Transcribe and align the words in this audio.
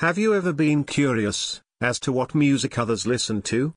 Have 0.00 0.16
you 0.16 0.32
ever 0.32 0.54
been 0.54 0.84
curious 0.84 1.60
as 1.82 2.00
to 2.00 2.10
what 2.10 2.34
music 2.34 2.78
others 2.78 3.06
listen 3.06 3.42
to? 3.42 3.74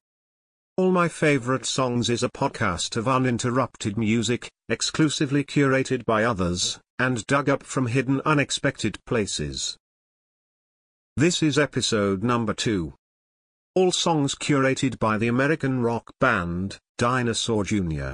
All 0.77 0.89
My 0.89 1.09
Favorite 1.09 1.65
Songs 1.65 2.09
is 2.09 2.23
a 2.23 2.29
podcast 2.29 2.96
of 2.96 3.09
uninterrupted 3.09 3.97
music, 3.97 4.49
exclusively 4.70 5.44
curated 5.44 6.05
by 6.05 6.23
others, 6.23 6.79
and 6.97 7.28
dug 7.28 7.49
up 7.49 7.62
from 7.62 7.88
hidden 7.88 8.21
unexpected 8.23 8.99
places. 9.05 9.78
This 11.17 11.44
is 11.44 11.59
episode 11.59 12.24
number 12.24 12.54
2. 12.54 12.94
All 13.76 13.92
songs 13.92 14.34
curated 14.34 15.00
by 15.00 15.18
the 15.18 15.28
American 15.28 15.82
rock 15.82 16.10
band, 16.21 16.78
Dinosaur 16.98 17.66
Jr. 17.66 18.14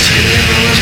Let's 0.00 0.79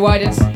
was 0.00 0.38
it 0.38 0.47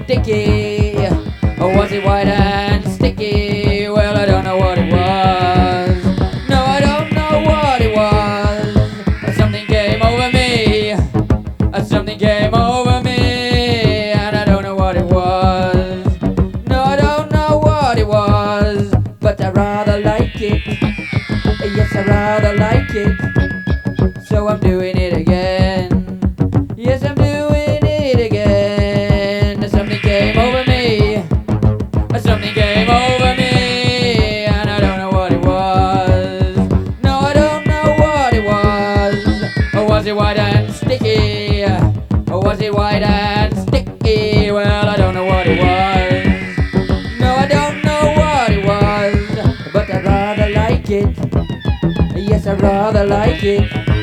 I'd 52.64 53.09
like 53.09 53.42
it. 53.42 54.02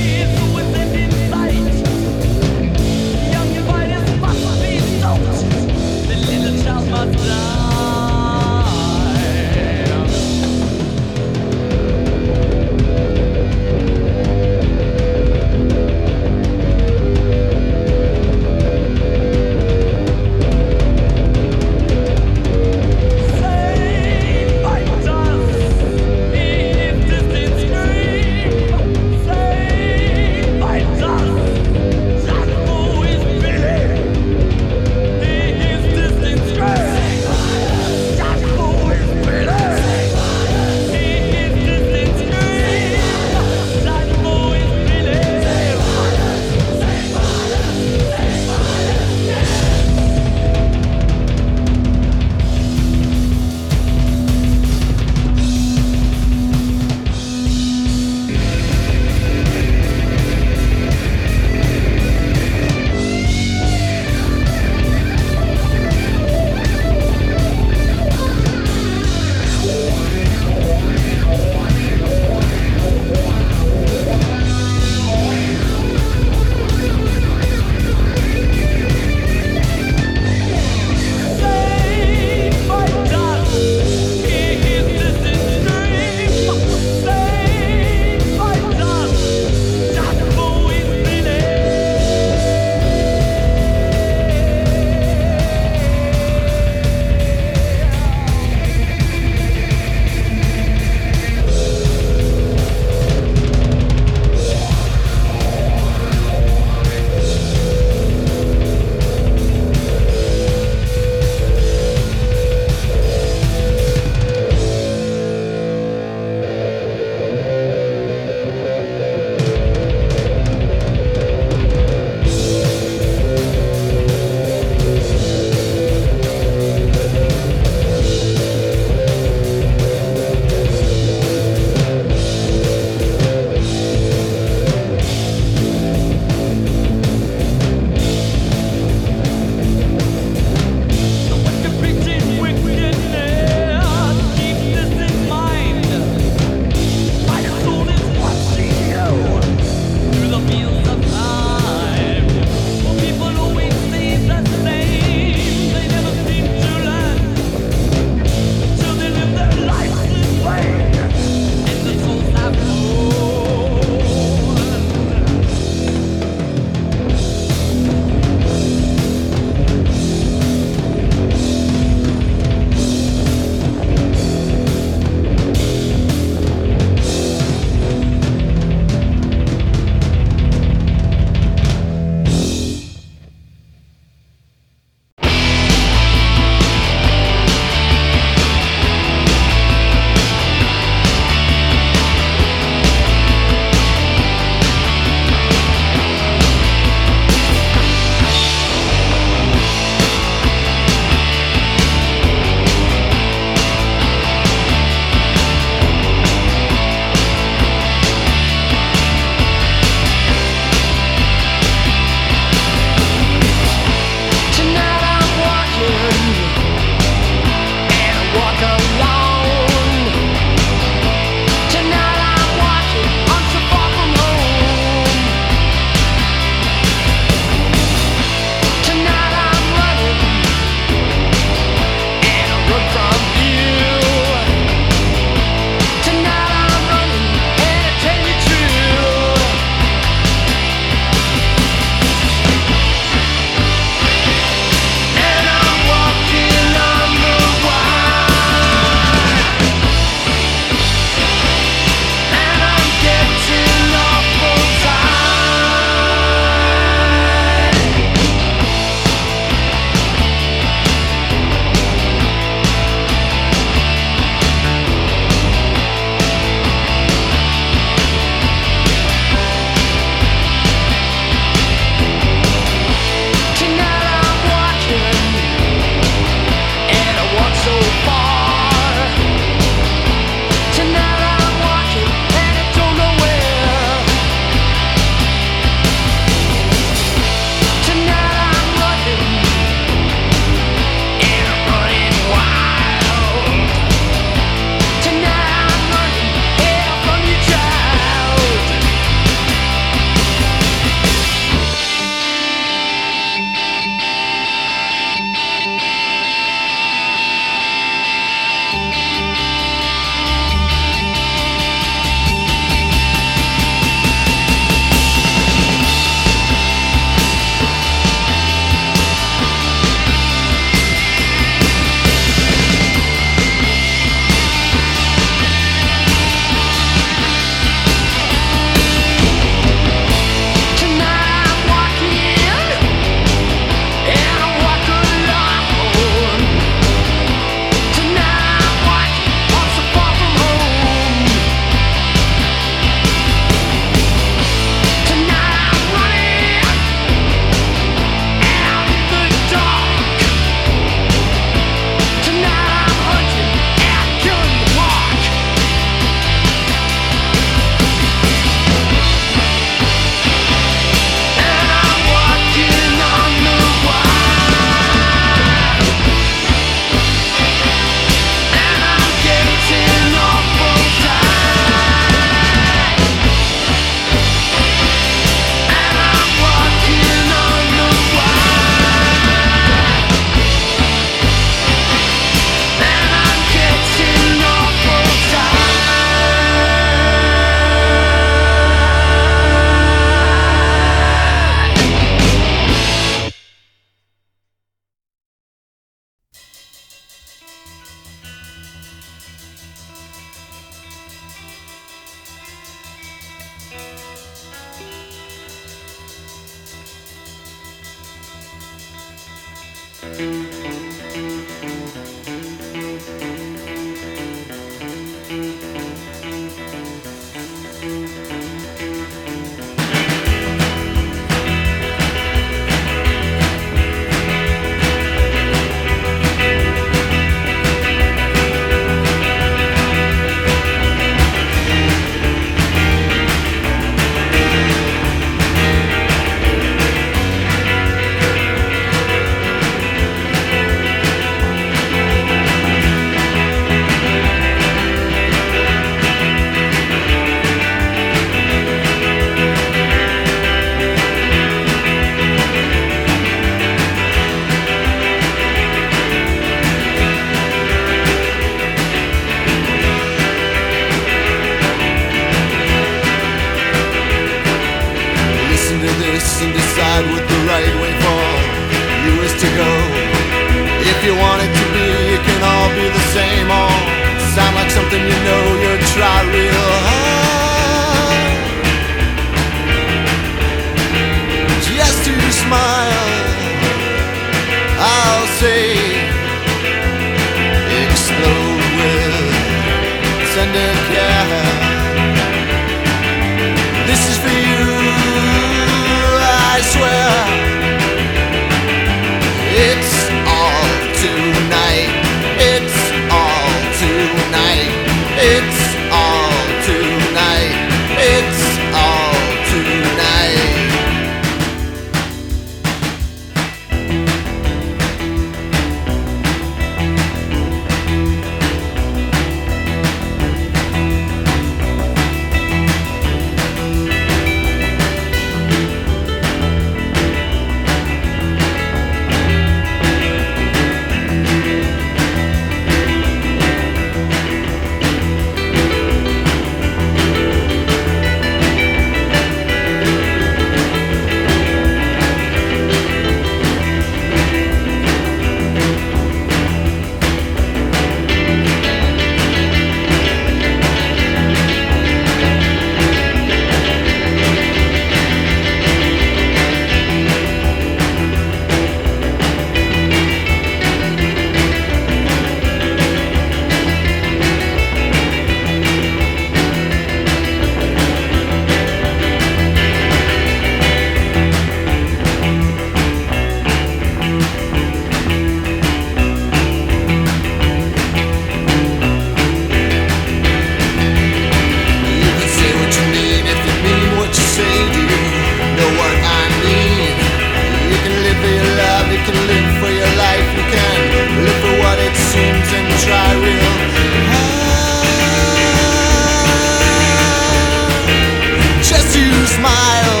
smile. 599.41 600.00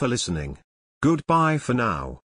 For 0.00 0.08
listening. 0.08 0.56
Goodbye 1.02 1.58
for 1.58 1.74
now. 1.74 2.16